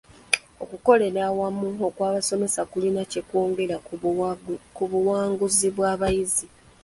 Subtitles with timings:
[0.63, 3.75] Okukolera awamu okw'abasomesa kulina kye kwongera
[4.75, 6.45] ku buwanguzi bw'abayizi.